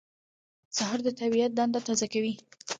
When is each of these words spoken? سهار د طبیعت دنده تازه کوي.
سهار 0.77 0.99
د 1.03 1.09
طبیعت 1.19 1.51
دنده 1.55 1.79
تازه 1.87 2.05
کوي. 2.13 2.33